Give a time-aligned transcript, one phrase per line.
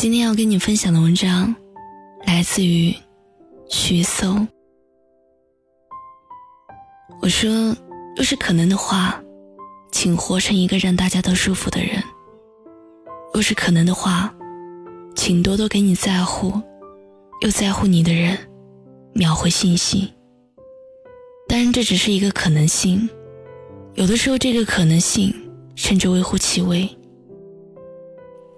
[0.00, 1.52] 今天要跟你分享的文章，
[2.24, 2.94] 来自于
[3.68, 4.46] 徐搜。
[7.20, 7.50] 我说，
[8.14, 9.20] 若是可能的话，
[9.90, 12.00] 请活成一个让大家都舒服的人；
[13.34, 14.32] 若是可能的话，
[15.16, 16.52] 请多多给你在乎
[17.40, 18.38] 又在乎你的人
[19.14, 20.14] 秒回信息。
[21.48, 23.10] 当然，这只是一个可能性，
[23.94, 25.34] 有的时候这个可能性
[25.74, 26.88] 甚至微乎其微。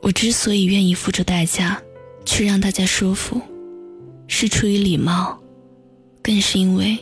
[0.00, 1.80] 我之所以愿意付出代价
[2.24, 3.40] 去让大家舒服，
[4.26, 5.38] 是出于礼貌，
[6.22, 6.96] 更是因为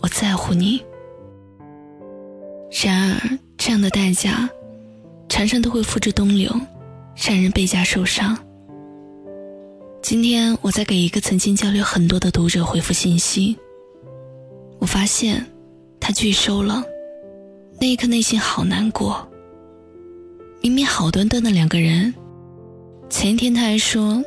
[0.00, 0.82] 我在乎你。
[2.84, 4.48] 然而，这样的代价
[5.28, 6.54] 常常都会付之东流，
[7.16, 8.36] 让人倍加受伤。
[10.02, 13.56] 今天我在给一个曾经交流很多的读者回复信息，
[14.78, 15.44] 我发现
[15.98, 16.82] 他拒收了，
[17.80, 19.29] 那一刻内心好难过。
[20.62, 22.14] 明明好端端的两个人，
[23.08, 24.22] 前一天他还说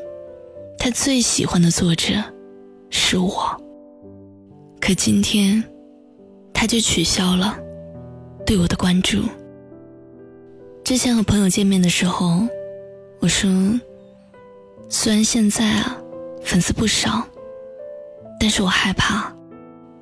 [0.80, 2.16] 他最喜欢的作者
[2.90, 3.56] 是我，
[4.82, 5.64] 可今天
[6.52, 7.56] 他就取消了
[8.48, 9.22] 对我的关注。
[10.84, 12.48] 之前和朋友见面的时候，
[13.20, 13.48] 我说
[14.90, 15.96] 虽然现在啊
[16.44, 17.22] 粉丝不少，
[18.40, 19.32] 但是我害怕，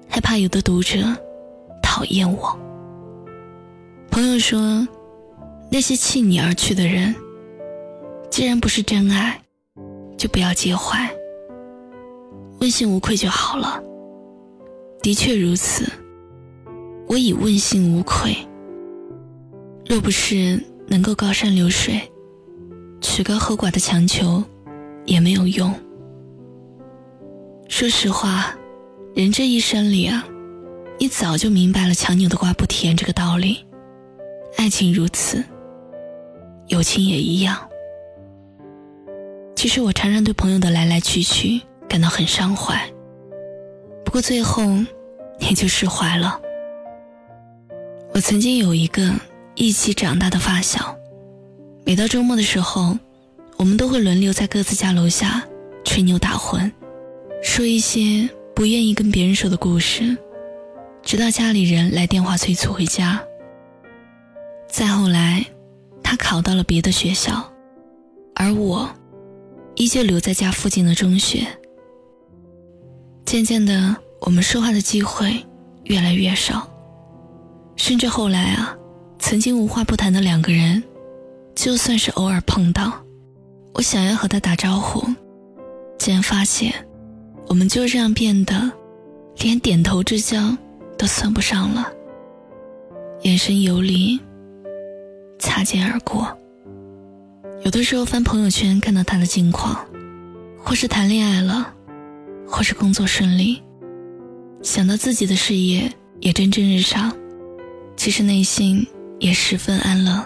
[0.07, 0.99] 害怕有的读者
[1.83, 2.57] 讨厌我。
[4.09, 4.87] 朋友说。
[5.73, 7.15] 那些弃你而去的人，
[8.29, 9.41] 既然不是真爱，
[10.17, 11.09] 就不要介怀，
[12.59, 13.81] 问心无愧就好了。
[15.01, 15.89] 的确如此，
[17.07, 18.35] 我已问心无愧。
[19.87, 22.01] 若不是能够高山流水，
[22.99, 24.43] 曲高和寡的强求
[25.05, 25.73] 也没有用。
[27.69, 28.53] 说实话，
[29.15, 30.27] 人这一生里啊，
[30.99, 33.65] 你早就明白了“强扭的瓜不甜”这个道理，
[34.57, 35.41] 爱情如此。
[36.71, 37.67] 友情也一样。
[39.57, 42.89] 其实我常常对朋友的来来去去感到很伤怀，
[44.05, 44.63] 不过最后
[45.39, 46.39] 也就释怀了。
[48.13, 49.13] 我曾经有一个
[49.55, 50.95] 一起长大的发小，
[51.85, 52.97] 每到周末的时候，
[53.57, 55.43] 我们都会轮流在各自家楼下
[55.83, 56.71] 吹牛打混，
[57.43, 60.17] 说一些不愿意跟别人说的故事，
[61.03, 63.21] 直到家里人来电话催促回家。
[64.69, 65.45] 再后来。
[66.11, 67.41] 他考到了别的学校，
[68.35, 68.89] 而我
[69.75, 71.47] 依旧留在家附近的中学。
[73.25, 75.41] 渐渐的，我们说话的机会
[75.85, 76.67] 越来越少，
[77.77, 78.75] 甚至后来啊，
[79.19, 80.83] 曾经无话不谈的两个人，
[81.55, 82.91] 就算是偶尔碰到，
[83.75, 85.07] 我想要和他打招呼，
[85.97, 86.73] 竟然发现
[87.47, 88.69] 我们就这样变得
[89.37, 90.57] 连点头之交
[90.97, 91.89] 都算不上了，
[93.21, 94.19] 眼神游离。
[95.41, 96.37] 擦肩而过。
[97.65, 99.85] 有的时候翻朋友圈，看到他的近况，
[100.63, 101.73] 或是谈恋爱了，
[102.47, 103.61] 或是工作顺利，
[104.61, 107.11] 想到自己的事业也蒸蒸日上，
[107.97, 108.87] 其实内心
[109.19, 110.23] 也十分安乐。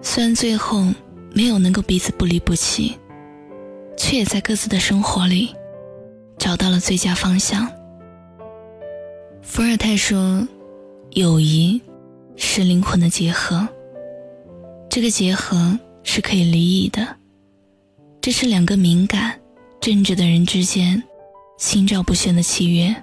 [0.00, 0.86] 虽然最后
[1.34, 2.96] 没有能够彼此不离不弃，
[3.96, 5.54] 却也在各自的生活里
[6.38, 7.68] 找到了最佳方向。
[9.42, 10.46] 伏尔泰说
[11.14, 11.80] ：“友谊
[12.36, 13.68] 是灵魂的结合。”
[14.90, 17.16] 这个结合是可以离异的，
[18.20, 19.38] 这是两个敏感、
[19.80, 21.00] 正直的人之间
[21.58, 22.94] 心照不宣的契约。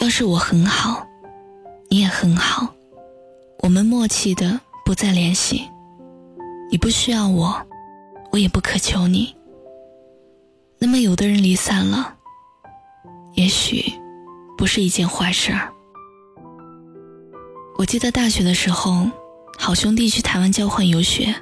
[0.00, 1.04] 要是我很好，
[1.88, 2.72] 你也很好，
[3.60, 5.68] 我们默契的不再联系，
[6.70, 7.60] 你不需要我，
[8.30, 9.34] 我也不渴求你。
[10.78, 12.14] 那么，有的人离散了，
[13.34, 13.92] 也许
[14.56, 15.72] 不是一件坏事儿。
[17.78, 19.08] 我记得大学的时候。
[19.60, 21.34] 好兄弟去台湾交换游学，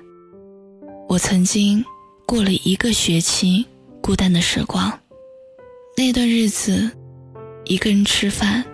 [1.07, 1.85] 我曾经
[2.27, 3.65] 过了一个学期
[4.01, 4.91] 孤单的时光。
[5.97, 6.91] 那段日子，
[7.67, 8.65] 一个人吃饭，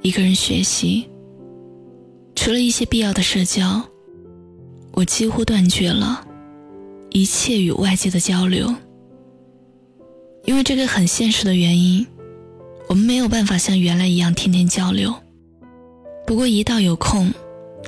[0.00, 1.06] 一个人学习，
[2.34, 3.80] 除了一些必要的社交，
[4.92, 6.26] 我几乎断绝了
[7.10, 8.74] 一切与外界的交流。
[10.44, 12.04] 因为这个很现实的原因，
[12.88, 15.14] 我们没有办法像原来一样天天交流。
[16.26, 17.32] 不过一到有空，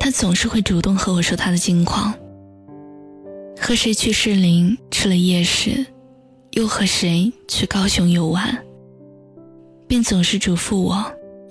[0.05, 2.13] 他总是会主动和我说他的近况，
[3.59, 5.87] 和谁去士林吃了夜市，
[6.51, 8.55] 又和谁去高雄游玩，
[9.89, 11.03] 并总是嘱咐我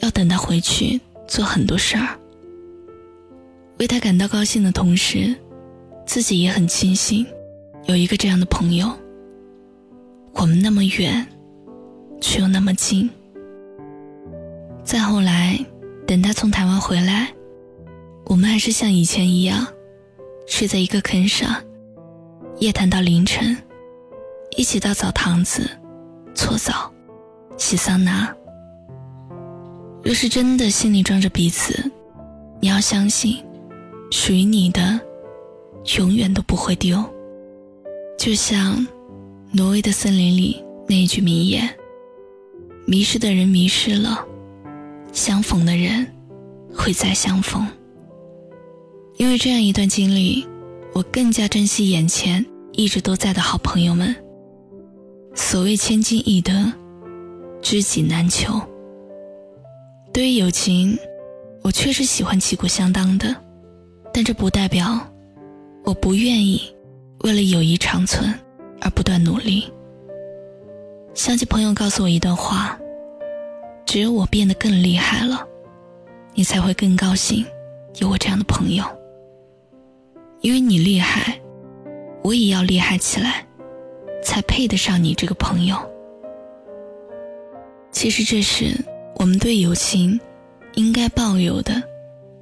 [0.02, 2.16] 要等他回去做很多事儿。
[3.80, 5.36] 为他感到高兴的同时，
[6.06, 7.26] 自己也很庆幸
[7.86, 8.88] 有一个这样的朋友。
[10.34, 11.26] 我们那么远，
[12.22, 13.10] 却又那么近。
[14.84, 15.58] 再后来，
[16.06, 17.34] 等他从台湾回来。
[18.26, 19.68] 我们还是像以前一样，
[20.48, 21.62] 睡在一个坑上，
[22.60, 23.56] 夜谈到凌晨，
[24.58, 25.70] 一起到澡堂子
[26.34, 26.92] 搓澡、
[27.58, 28.34] 洗桑拿。
[30.02, 31.92] 若是真的心里装着彼此，
[32.60, 33.44] 你要相信，
[34.12, 35.00] 属于你的
[35.98, 37.04] 永远都不会丢。
[38.18, 38.86] 就像
[39.52, 41.70] 挪威的森林里那一句名言
[42.88, 44.26] ：“迷失的人迷失了，
[45.12, 46.08] 相逢的人
[46.74, 47.68] 会再相逢。”
[49.18, 50.46] 因为这样一段经历，
[50.94, 54.16] 我更加珍惜眼前一直都在的好朋友们。
[55.36, 56.72] 所谓千金易得，
[57.62, 58.60] 知己难求。
[60.12, 60.98] 对于友情，
[61.62, 63.36] 我确实喜欢旗鼓相当的，
[64.14, 65.00] 但这不代表
[65.84, 66.62] 我不愿意
[67.24, 68.34] 为了友谊长存
[68.82, 69.72] 而不断努力。
[71.14, 72.78] 想起朋友告诉我一段话：
[73.86, 75.48] 只有我变得更厉害了，
[76.34, 77.46] 你才会更高兴
[78.00, 78.84] 有我这样的朋友。
[80.44, 81.42] 因为你厉害，
[82.24, 83.48] 我也要厉害起来，
[84.22, 85.76] 才配得上你这个朋友。
[87.92, 88.74] 其实这是。
[89.16, 90.20] 我们对友情
[90.74, 91.82] 应该抱有的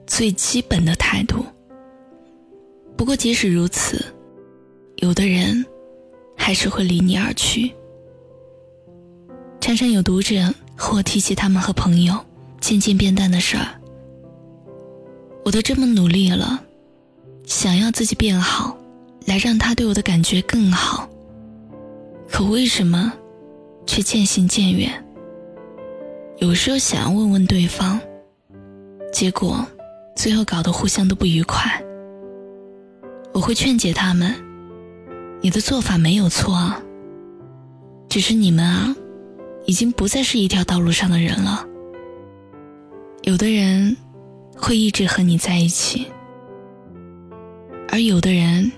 [0.08, 1.46] 最基本的态度。
[2.98, 4.04] 不过，即使如此，
[4.96, 5.64] 有的人
[6.36, 7.72] 还是会离你而去。
[9.60, 12.16] 常常有读者和我提起他们和朋友
[12.62, 13.68] 渐渐变淡的事儿。
[15.44, 16.64] 我都这么努力了，
[17.46, 18.78] 想要自己变好，
[19.26, 21.08] 来让他对我的感觉更好。
[22.30, 23.12] 可为什么
[23.86, 24.90] 却渐行渐远？
[26.38, 28.00] 有时候想要问问对方，
[29.12, 29.66] 结果
[30.16, 31.84] 最后搞得互相都不愉快。
[33.34, 34.34] 我会劝解他们
[35.42, 36.82] ：“你的做法没有错啊，
[38.10, 38.96] 只是你们啊，
[39.66, 41.66] 已经不再是一条道路上的人了。
[43.24, 43.96] 有的人
[44.56, 46.08] 会一直和你在一起，
[47.92, 48.72] 而有的人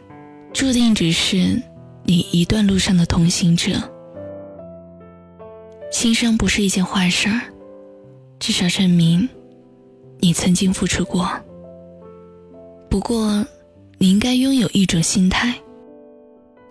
[0.52, 1.62] 注定只是
[2.04, 3.72] 你一段路上的同行者。
[5.92, 7.40] 心伤不是一件坏事儿。”
[8.40, 9.30] 至少证明，
[10.20, 11.30] 你曾经付出过。
[12.90, 13.46] 不过，
[13.98, 15.56] 你应该拥有一种心态：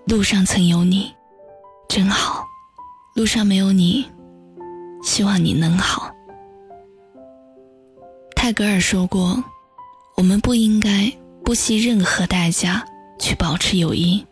[0.06, 1.10] 路上曾有你，
[1.88, 2.44] 真好；
[3.14, 4.04] 路上没有你，
[5.02, 6.10] 希望你能好。
[8.36, 9.42] 泰戈尔说过
[10.18, 11.10] ：“我们不应该
[11.44, 12.84] 不惜任何代价
[13.18, 14.24] 去保持友谊，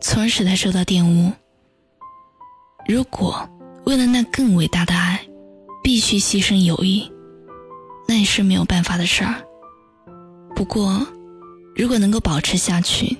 [0.00, 1.32] 从而使他受到玷污。
[2.86, 3.48] 如果
[3.84, 5.20] 为了那更伟大的爱，”
[5.82, 7.10] 必须牺牲友谊，
[8.06, 9.42] 那也是没有办法的事儿。
[10.54, 11.04] 不过，
[11.74, 13.16] 如果能够保持下去，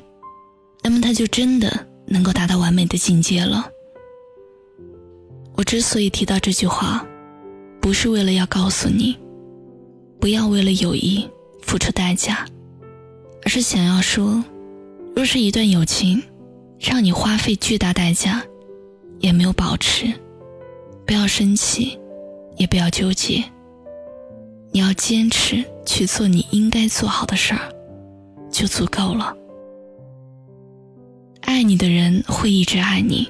[0.81, 3.69] 那么他就真的能够达到完美的境界了。
[5.57, 7.05] 我之所以提到这句话，
[7.81, 9.19] 不是为了要告诉你，
[10.21, 11.29] 不要为了友谊
[11.63, 12.47] 付出代价，
[13.45, 14.45] 而是想要说，
[15.17, 16.23] 若是一段友情
[16.79, 18.43] 让你花费巨大代价，
[19.21, 20.13] 也没有保持，
[21.07, 21.99] 不要生气。
[22.59, 23.43] 也不要纠结，
[24.73, 27.61] 你要坚持去做你应该做好的事儿，
[28.53, 29.35] 就足够了。
[31.41, 33.27] 爱你的人会一直爱你，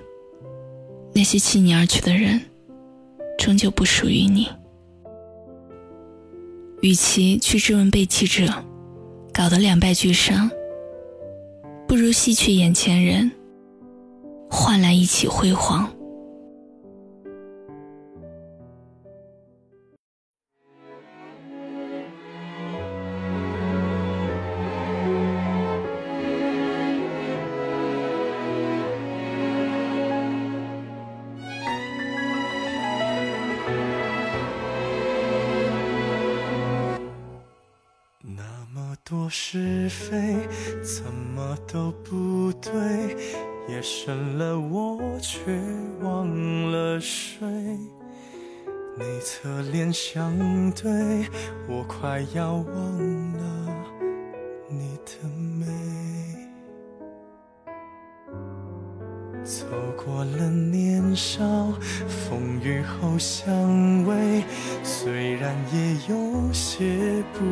[1.14, 2.38] 那些弃你而去的人，
[3.38, 4.48] 终究不属于你。
[6.82, 8.52] 与其去质问被弃者，
[9.32, 10.50] 搞得两败俱伤，
[11.88, 13.32] 不如吸取眼前人，
[14.50, 15.90] 换来一起辉煌。
[39.12, 40.38] 多是非，
[40.82, 42.72] 怎么都不对。
[43.68, 45.38] 夜深了，我却
[46.00, 46.26] 忘
[46.72, 47.46] 了睡。
[48.96, 50.34] 你侧脸相
[50.70, 50.90] 对，
[51.68, 53.84] 我快要忘了
[54.70, 55.28] 你的
[59.44, 61.42] 走过了年少，
[62.06, 63.52] 风雨后相
[64.04, 64.42] 偎，
[64.84, 67.44] 虽然也有些不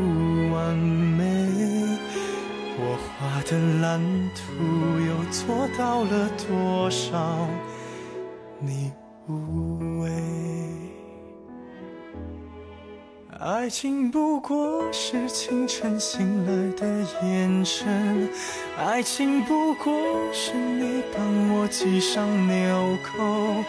[0.54, 1.24] 完美，
[2.78, 4.00] 我画的蓝
[4.34, 4.40] 图
[5.04, 7.48] 又做到了多少？
[8.60, 8.92] 你
[9.28, 9.69] 无
[13.42, 16.86] 爱情不过是清晨醒来的
[17.26, 18.28] 眼神，
[18.78, 19.90] 爱情不过
[20.30, 23.64] 是你帮我系上纽扣，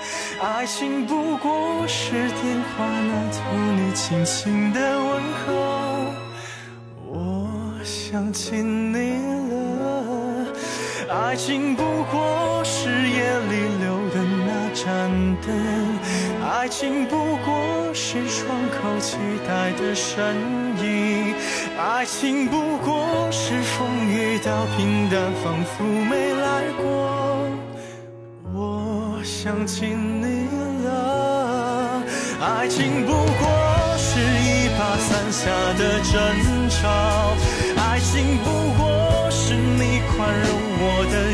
[0.46, 3.40] 爱情不过是电话那头
[3.78, 5.54] 你轻轻的问候。
[7.08, 7.48] 我
[7.82, 9.14] 想起你
[9.54, 10.48] 了，
[11.08, 15.10] 爱情不过是夜里留的那盏
[15.42, 15.48] 灯，
[16.46, 20.36] 爱情不过是窗口期待的身
[20.82, 21.36] 影，
[21.78, 27.50] 爱情不过是风雨到平淡，仿佛没来过。
[28.54, 30.48] 我想起你
[30.86, 32.02] 了，
[32.40, 36.88] 爱情不过是一把伞下的争吵，
[37.78, 38.50] 爱情不
[38.82, 40.50] 过是你宽容。
[40.84, 41.31] 我的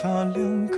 [0.00, 0.76] 种白发两个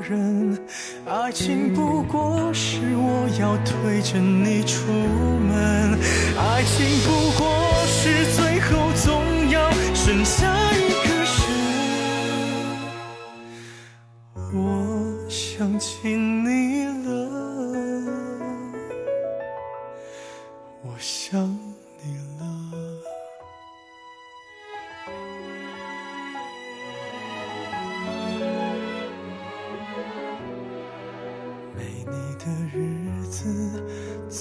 [0.00, 0.58] 人，
[1.06, 5.98] 爱情不过是我要推着你出门，
[6.38, 7.44] 爱情不过
[7.86, 11.30] 是最后总要剩下一个人。
[14.54, 16.08] 我想起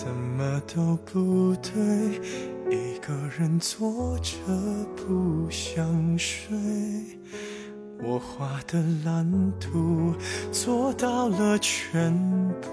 [0.03, 1.71] 怎么都不对，
[2.71, 4.33] 一个人坐着
[4.95, 6.57] 不想睡。
[8.03, 10.15] 我画的蓝图
[10.51, 12.11] 做到了全
[12.59, 12.71] 部